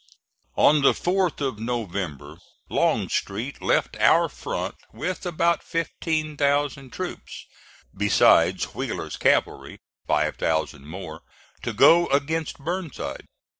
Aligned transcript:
On 0.57 0.81
the 0.81 0.93
4th 0.93 1.41
of 1.41 1.59
November 1.59 2.37
Longstreet 2.69 3.61
left 3.61 3.95
our 3.99 4.29
front 4.29 4.73
with 4.91 5.27
about 5.27 5.61
fifteen 5.61 6.35
thousand 6.37 6.91
troops, 6.91 7.45
besides 7.95 8.73
Wheeler's 8.73 9.15
cavalry, 9.17 9.77
five 10.07 10.37
thousand 10.37 10.87
more, 10.87 11.21
to 11.61 11.71
go 11.71 12.07
against 12.07 12.57
Burnside. 12.57 13.27